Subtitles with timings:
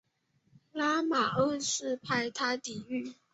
[0.71, 3.13] 拉玛二世派他抵御。